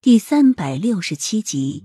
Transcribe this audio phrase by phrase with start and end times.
[0.00, 1.82] 第三百六十七集，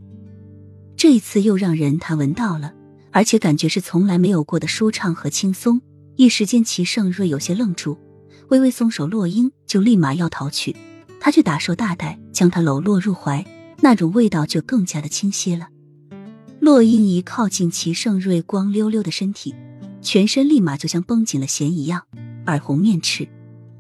[0.96, 2.72] 这一次又让人他闻到了，
[3.12, 5.82] 而且感觉是从来没有过的舒畅和轻松。
[6.16, 7.98] 一时间，齐盛瑞有些愣住，
[8.50, 10.76] 微微松手，洛英就立马要逃去，
[11.20, 13.44] 他却打手大带将他搂落入怀，
[13.82, 15.70] 那种味道就更加的清晰了。
[16.60, 19.56] 洛英一靠近齐盛瑞光溜溜的身体，
[20.04, 22.04] 全身立马就像绷紧了弦一样，
[22.46, 23.28] 耳红面赤。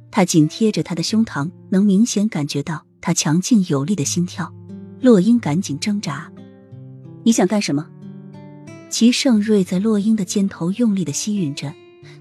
[0.10, 4.50] 他紧贴着他的胸膛，能明显感觉到他强劲有力的心跳。
[5.02, 6.32] 洛英赶紧挣扎
[7.26, 7.90] ：“你想干什么？”
[8.90, 11.74] 齐盛瑞在洛英的肩头用力的吸吮着，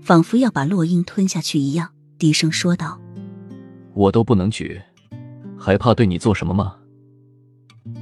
[0.03, 3.01] 仿佛要把洛英吞下去一样，低声说道
[3.95, 4.83] ：“我都不能举，
[5.57, 6.75] 还怕对你做什么吗？”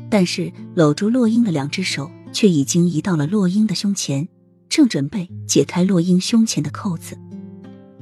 [0.09, 4.27] 但是搂住洛英的两只手却已经移到了洛英的胸前，
[4.71, 7.19] 正准备解开洛英胸前的扣子。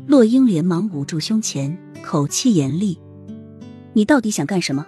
[0.06, 2.96] 洛英连忙捂住胸前，口气严厉
[3.98, 4.86] ：“你到底想干什么？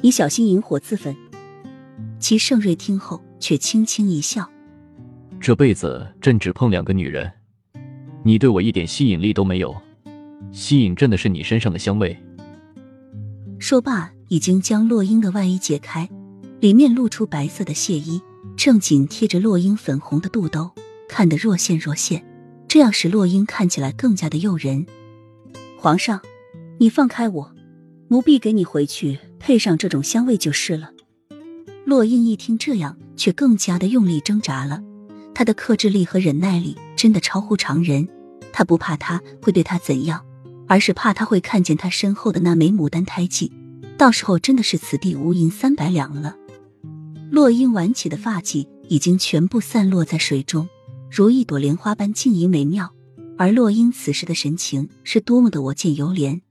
[0.00, 1.14] 你小心引火自焚！”
[2.18, 4.50] 齐盛瑞听后却轻轻一笑
[5.38, 7.30] ：“这辈子朕只碰两个女人，
[8.24, 9.76] 你对我一点吸引力都没有，
[10.52, 12.16] 吸引朕的是你身上的香味。”
[13.60, 16.08] 说罢，已经将洛英的外衣解开，
[16.60, 18.22] 里面露出白色的亵衣，
[18.56, 20.70] 正紧贴着洛英粉红的肚兜，
[21.10, 22.24] 看得若现若现。
[22.66, 24.86] 这样使洛英看起来更加的诱人。
[25.76, 26.22] 皇上，
[26.78, 27.51] 你放开我，
[28.12, 30.90] 奴婢给你回去配上这种香味就是了。
[31.86, 34.82] 洛英一听这样，却更加的用力挣扎了。
[35.34, 38.06] 她的克制力和忍耐力真的超乎常人。
[38.52, 40.22] 她不怕他会对她怎样，
[40.68, 43.50] 而是怕他会看见她身后的那枚牡丹胎记，
[43.96, 46.36] 到时候真的是此地无银三百两了。
[47.30, 50.68] 洛英挽起的发髻已经全部散落在水中。
[51.10, 52.92] 如一朵莲花般静怡美妙，
[53.38, 56.42] 而洛英此时的神情是多么的我见犹怜。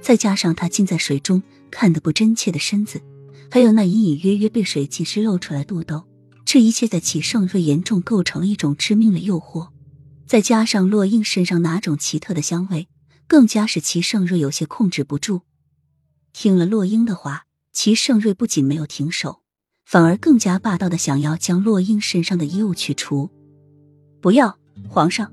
[0.00, 3.00] 再加上他浸在水中看得不真切的身子，
[3.50, 6.04] 还有那隐隐约约被水浸湿露出来肚兜，
[6.44, 9.68] 这一切在齐盛瑞严重构成了一种致命的诱惑。
[10.26, 12.88] 再加上洛英身上哪种奇特的香味，
[13.26, 15.42] 更加使齐盛瑞有些控制不住。
[16.32, 19.40] 听了洛英的话，齐盛瑞不仅没有停手，
[19.84, 23.30] 反而更加霸道的想要将洛英身上的衣物取除。
[24.20, 24.58] 不要，
[24.88, 25.32] 皇上！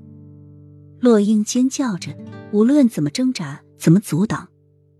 [0.98, 2.16] 洛英尖叫着，
[2.52, 4.48] 无论怎么挣扎，怎么阻挡，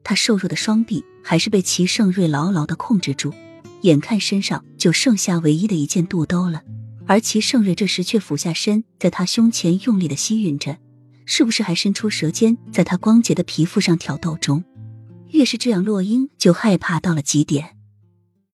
[0.08, 3.34] 他瘦弱的双臂还是被齐盛瑞牢牢的控制住。
[3.80, 6.62] 眼看身上就剩下唯一的一件肚兜了，
[7.06, 10.78] 而齐盛瑞这时却俯下身，在他胸前用力的吸吮着，
[11.24, 14.62] 是不是还伸出舌尖在他光洁的皮肤上挑逗中？
[15.32, 17.75] 越是这样，洛英就害怕到了极点。